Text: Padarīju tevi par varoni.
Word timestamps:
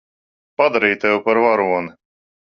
Padarīju 0.61 0.97
tevi 1.03 1.19
par 1.27 1.39
varoni. 1.43 1.93